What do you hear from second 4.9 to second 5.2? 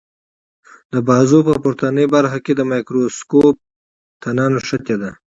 ده.